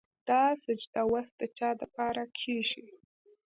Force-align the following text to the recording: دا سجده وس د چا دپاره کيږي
دا 0.29 0.43
سجده 0.65 1.01
وس 1.11 1.27
د 1.39 1.41
چا 1.57 1.69
دپاره 1.81 2.23
کيږي 2.39 2.85